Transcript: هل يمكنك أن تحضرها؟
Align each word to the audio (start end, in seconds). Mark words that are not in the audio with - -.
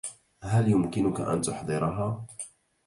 هل 0.43 0.71
يمكنك 0.71 1.21
أن 1.21 1.41
تحضرها؟ 1.41 2.25